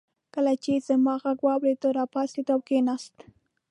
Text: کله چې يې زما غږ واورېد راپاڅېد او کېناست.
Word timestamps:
کله 0.33 0.53
چې 0.63 0.69
يې 0.75 0.83
زما 0.87 1.13
غږ 1.23 1.39
واورېد 1.45 1.81
راپاڅېد 1.99 2.47
او 2.53 2.59
کېناست. 2.67 3.15